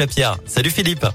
[0.00, 0.36] La Pierre.
[0.46, 1.06] Salut Philippe.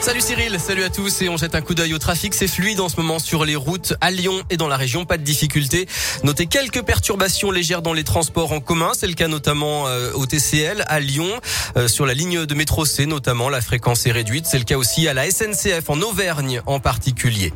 [0.00, 2.32] Salut Cyril, salut à tous et on jette un coup d'œil au trafic.
[2.32, 5.18] C'est fluide en ce moment sur les routes à Lyon et dans la région, pas
[5.18, 5.88] de difficultés.
[6.22, 8.92] Notez quelques perturbations légères dans les transports en commun.
[8.94, 11.28] C'est le cas notamment euh, au TCL à Lyon,
[11.76, 13.48] euh, sur la ligne de métro C notamment.
[13.48, 14.46] La fréquence est réduite.
[14.46, 17.52] C'est le cas aussi à la SNCF en Auvergne en particulier.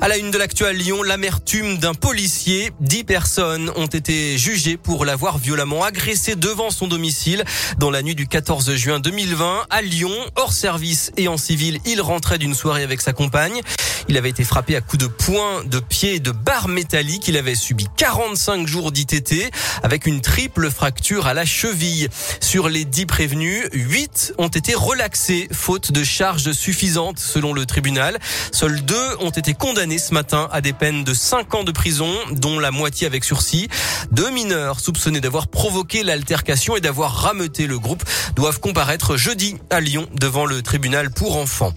[0.00, 2.70] À la une de l'actu à Lyon, l'amertume d'un policier.
[2.80, 7.44] Dix personnes ont été jugées pour l'avoir violemment agressé devant son domicile
[7.78, 12.00] dans la nuit du 14 juin 2020 à Lyon, hors service et en civil il
[12.00, 13.60] rentrait d'une soirée avec sa compagne.
[14.08, 17.28] Il avait été frappé à coups de poing, de pied et de barres métalliques.
[17.28, 19.50] Il avait subi 45 jours d'ITT
[19.82, 22.08] avec une triple fracture à la cheville.
[22.40, 28.18] Sur les 10 prévenus, 8 ont été relaxés faute de charges suffisantes selon le tribunal.
[28.52, 32.12] Seuls deux ont été condamnés ce matin à des peines de 5 ans de prison,
[32.32, 33.68] dont la moitié avec sursis.
[34.10, 38.02] Deux mineurs soupçonnés d'avoir provoqué l'altercation et d'avoir rameuté le groupe
[38.34, 41.69] doivent comparaître jeudi à Lyon devant le tribunal pour enfants.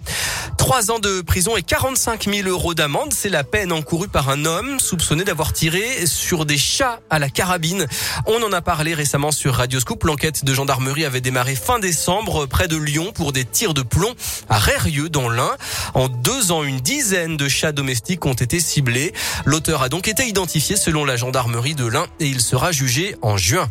[0.58, 4.46] Trois ans de prison et 45 000 euros d'amende, c'est la peine encourue par un
[4.46, 7.86] homme soupçonné d'avoir tiré sur des chats à la carabine.
[8.28, 10.04] On en a parlé récemment sur Radio Scoop.
[10.06, 14.14] L'enquête de gendarmerie avait démarré fin décembre près de Lyon pour des tirs de plomb
[14.48, 15.52] à Rérieux dans l'Ain.
[15.96, 19.14] En deux ans, une dizaine de chats domestiques ont été ciblés.
[19.44, 23.36] L'auteur a donc été identifié selon la gendarmerie de l'Ain et il sera jugé en
[23.36, 23.70] juin.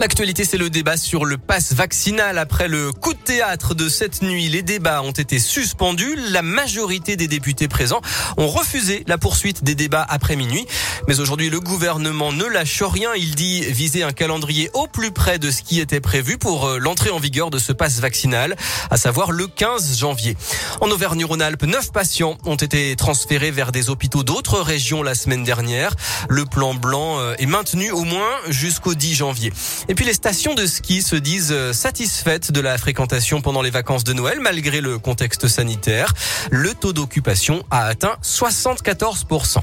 [0.00, 2.38] L'actualité, c'est le débat sur le pass vaccinal.
[2.38, 6.16] Après le coup de théâtre de cette nuit, les débats ont été suspendus.
[6.30, 8.00] La majorité des députés présents
[8.36, 10.66] ont refusé la poursuite des débats après minuit.
[11.06, 13.10] Mais aujourd'hui, le gouvernement ne lâche rien.
[13.16, 16.78] Il dit viser un calendrier au plus près de ce qui était prévu pour euh,
[16.78, 18.56] l'entrée en vigueur de ce pass vaccinal,
[18.90, 20.36] à savoir le 15 janvier.
[20.80, 25.94] En Auvergne-Rhône-Alpes, neuf patients ont été transférés vers des hôpitaux d'autres régions la semaine dernière.
[26.28, 29.52] Le plan blanc euh, est maintenu au moins jusqu'au 10 janvier.
[29.88, 33.70] Et puis les stations de ski se disent euh, satisfaites de la fréquentation pendant les
[33.70, 36.14] vacances de Noël malgré le contexte sanitaire.
[36.50, 39.58] Le taux d'occupation a atteint 74%.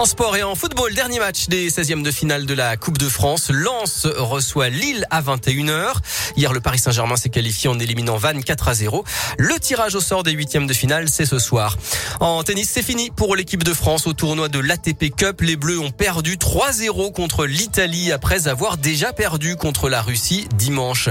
[0.00, 3.06] En sport et en football, dernier match des 16e de finale de la Coupe de
[3.06, 3.50] France.
[3.50, 5.92] Lens reçoit Lille à 21h.
[6.38, 9.04] Hier, le Paris Saint-Germain s'est qualifié en éliminant Vannes 4 à 0.
[9.36, 11.76] Le tirage au sort des huitièmes de finale, c'est ce soir.
[12.18, 15.42] En tennis, c'est fini pour l'équipe de France au tournoi de l'ATP Cup.
[15.42, 21.10] Les Bleus ont perdu 3-0 contre l'Italie après avoir déjà perdu contre la Russie dimanche.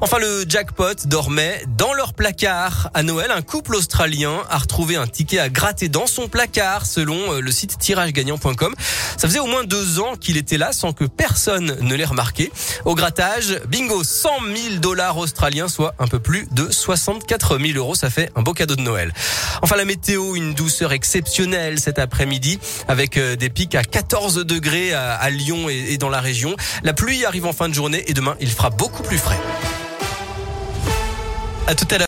[0.00, 2.90] Enfin, le jackpot dormait dans leur placard.
[2.94, 7.32] À Noël, un couple australien a retrouvé un ticket à gratter dans son placard selon
[7.32, 10.92] euh, le site tirage gagnant ça faisait au moins deux ans qu'il était là sans
[10.92, 12.52] que personne ne l'ait remarqué.
[12.84, 14.28] Au grattage, bingo, 100
[14.70, 17.94] 000 dollars australiens, soit un peu plus de 64 000 euros.
[17.94, 19.12] Ça fait un beau cadeau de Noël.
[19.62, 24.92] Enfin, la météo, une douceur exceptionnelle cet après-midi avec euh, des pics à 14 degrés
[24.92, 26.54] à Lyon et dans la région.
[26.82, 29.38] La pluie arrive en fin de journée et demain, il fera beaucoup plus frais.
[31.66, 31.96] À tout à l'heure.